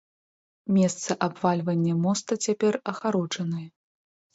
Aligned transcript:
Месца 0.77 1.11
абвальвання 1.27 2.01
моста 2.09 2.41
цяпер 2.49 2.73
агароджанае. 2.95 3.67